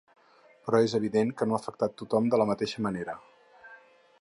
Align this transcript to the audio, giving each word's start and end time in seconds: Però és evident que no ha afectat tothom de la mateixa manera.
Però 0.69 0.79
és 0.85 0.95
evident 0.99 1.33
que 1.41 1.47
no 1.51 1.57
ha 1.57 1.59
afectat 1.63 1.93
tothom 2.03 2.33
de 2.35 2.41
la 2.43 2.49
mateixa 2.53 2.85
manera. 2.87 3.17